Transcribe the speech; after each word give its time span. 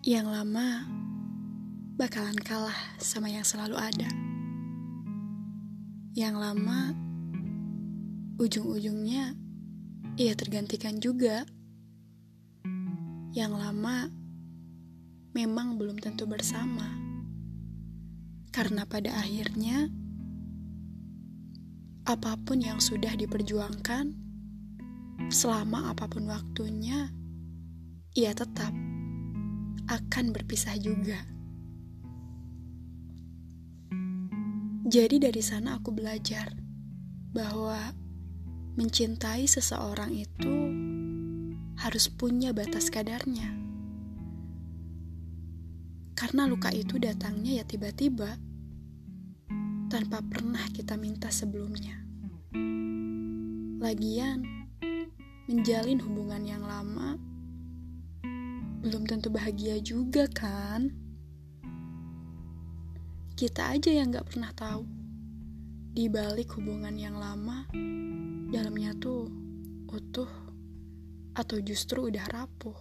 Yang 0.00 0.32
lama 0.32 0.88
bakalan 2.00 2.40
kalah 2.40 2.96
sama 2.96 3.28
yang 3.28 3.44
selalu 3.44 3.76
ada. 3.76 4.08
Yang 6.16 6.40
lama 6.40 6.96
ujung-ujungnya 8.40 9.36
ia 10.16 10.32
tergantikan 10.32 11.04
juga. 11.04 11.44
Yang 13.36 13.52
lama 13.60 14.08
memang 15.36 15.76
belum 15.76 16.00
tentu 16.00 16.24
bersama. 16.24 16.88
Karena 18.56 18.88
pada 18.88 19.20
akhirnya 19.20 19.92
apa 22.08 22.40
pun 22.40 22.64
yang 22.64 22.80
sudah 22.80 23.12
diperjuangkan 23.20 24.16
selama 25.28 25.92
apa 25.92 26.08
pun 26.08 26.24
waktunya 26.24 27.12
ia 28.16 28.32
tetap 28.32 28.72
akan 29.90 30.30
berpisah 30.30 30.78
juga. 30.78 31.18
Jadi 34.86 35.18
dari 35.18 35.42
sana 35.42 35.82
aku 35.82 35.90
belajar 35.90 36.54
bahwa 37.34 37.90
mencintai 38.78 39.50
seseorang 39.50 40.14
itu 40.14 40.54
harus 41.82 42.06
punya 42.06 42.54
batas 42.54 42.86
kadarnya. 42.86 43.50
Karena 46.14 46.46
luka 46.46 46.70
itu 46.70 47.02
datangnya 47.02 47.58
ya 47.58 47.64
tiba-tiba, 47.66 48.38
tanpa 49.90 50.22
pernah 50.22 50.70
kita 50.70 50.94
minta 50.94 51.34
sebelumnya. 51.34 51.98
Lagian, 53.82 54.46
menjalin 55.50 55.98
hubungan 55.98 56.46
yang 56.46 56.62
lama 56.62 57.18
belum 58.80 59.04
tentu 59.04 59.28
bahagia 59.28 59.76
juga 59.84 60.24
kan? 60.32 60.88
Kita 63.36 63.76
aja 63.76 63.92
yang 63.92 64.12
gak 64.12 64.32
pernah 64.32 64.52
tahu. 64.56 64.84
Di 65.90 66.08
balik 66.08 66.56
hubungan 66.56 66.96
yang 66.96 67.20
lama, 67.20 67.68
dalamnya 68.48 68.96
tuh 68.96 69.28
utuh 69.90 70.30
atau 71.36 71.58
justru 71.60 72.08
udah 72.08 72.24
rapuh. 72.30 72.78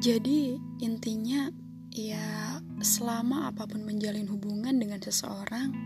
Jadi 0.00 0.56
intinya 0.80 1.52
ya 1.92 2.56
selama 2.80 3.52
apa 3.52 3.68
pun 3.68 3.84
menjalin 3.84 4.24
hubungan 4.32 4.80
dengan 4.80 4.96
seseorang, 4.96 5.76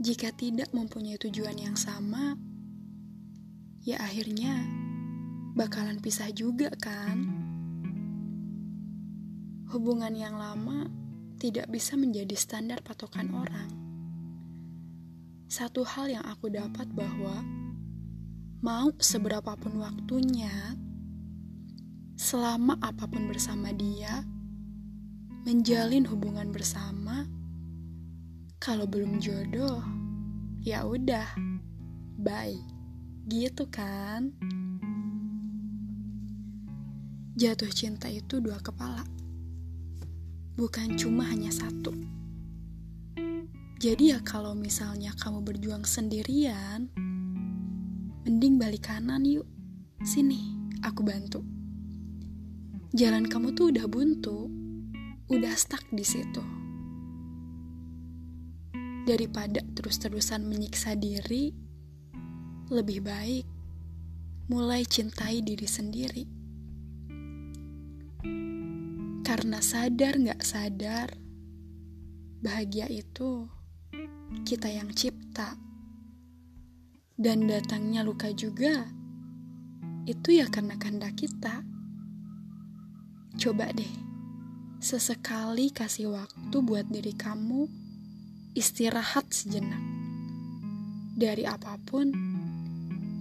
jika 0.00 0.32
tidak 0.32 0.72
mempunyai 0.72 1.20
tujuan 1.20 1.60
yang 1.60 1.76
sama, 1.76 2.38
ya 3.84 4.00
akhirnya 4.00 4.64
bakalan 5.52 6.00
pisah 6.00 6.32
juga 6.32 6.72
kan? 6.80 7.28
Hubungan 9.68 10.16
yang 10.16 10.40
lama 10.40 10.88
tidak 11.36 11.68
bisa 11.68 11.92
menjadi 11.92 12.32
standar 12.32 12.80
patokan 12.80 13.28
orang. 13.36 13.70
Satu 15.52 15.84
hal 15.84 16.08
yang 16.08 16.24
aku 16.24 16.48
dapat 16.48 16.88
bahwa 16.96 17.44
mau 18.64 18.88
seberapapun 18.96 19.76
waktunya, 19.76 20.50
selama 22.16 22.80
apa 22.80 23.04
pun 23.04 23.28
bersama 23.28 23.68
dia, 23.76 24.24
menjalin 25.44 26.08
hubungan 26.08 26.48
bersama, 26.48 27.28
kalau 28.56 28.88
belum 28.88 29.20
jodoh, 29.20 29.84
ya 30.64 30.88
udah, 30.88 31.28
bye. 32.16 32.73
Gitu 33.24 33.64
kan? 33.72 34.32
Jatuh 37.34 37.72
cinta 37.74 38.06
itu 38.12 38.38
dua 38.38 38.60
kepala. 38.62 39.02
Bukan 40.54 40.94
cuma 40.94 41.26
hanya 41.26 41.50
satu. 41.50 41.90
Jadi 43.82 44.14
ya 44.14 44.22
kalau 44.22 44.54
misalnya 44.54 45.12
kamu 45.18 45.42
berjuang 45.42 45.82
sendirian, 45.82 46.88
mending 48.22 48.56
balik 48.56 48.86
kanan 48.86 49.26
yuk. 49.26 49.44
Sini, 50.04 50.54
aku 50.84 51.02
bantu 51.02 51.54
jalan 52.94 53.26
kamu 53.26 53.58
tuh 53.58 53.74
udah 53.74 53.90
buntu, 53.90 54.46
udah 55.26 55.50
stuck 55.58 55.82
di 55.90 56.06
situ. 56.06 56.38
Daripada 59.02 59.66
terus-terusan 59.74 60.46
menyiksa 60.46 60.94
diri, 60.94 61.50
lebih 62.74 63.06
baik 63.06 63.46
mulai 64.50 64.82
cintai 64.82 65.40
diri 65.46 65.68
sendiri. 65.70 66.24
Karena 69.22 69.62
sadar 69.62 70.18
gak 70.18 70.42
sadar, 70.42 71.08
bahagia 72.42 72.90
itu 72.90 73.46
kita 74.42 74.68
yang 74.68 74.90
cipta. 74.90 75.54
Dan 77.14 77.46
datangnya 77.46 78.02
luka 78.02 78.34
juga, 78.34 78.90
itu 80.04 80.34
ya 80.34 80.50
karena 80.50 80.74
kehendak 80.74 81.14
kita. 81.14 81.62
Coba 83.38 83.70
deh, 83.70 83.94
sesekali 84.82 85.70
kasih 85.70 86.10
waktu 86.10 86.56
buat 86.58 86.90
diri 86.90 87.14
kamu 87.14 87.70
istirahat 88.58 89.30
sejenak 89.30 89.80
dari 91.14 91.46
apa 91.46 91.78
pun 91.86 92.10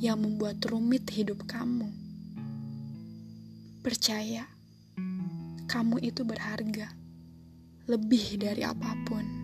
yang 0.00 0.16
membuat 0.24 0.64
rumit 0.64 1.04
hidup 1.12 1.44
kamu. 1.44 1.92
Percaya, 3.84 4.48
kamu 5.68 6.00
itu 6.00 6.24
berharga 6.24 6.88
lebih 7.84 8.40
dari 8.40 8.64
apa 8.64 8.96
pun. 9.04 9.39